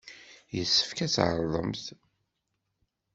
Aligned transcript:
Yessefk 0.55 0.97
ad 1.05 1.11
tɛerḍemt. 1.15 1.85